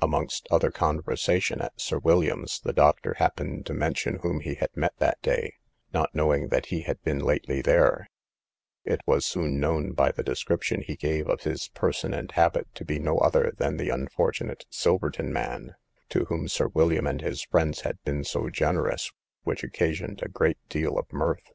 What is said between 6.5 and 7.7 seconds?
that he had been lately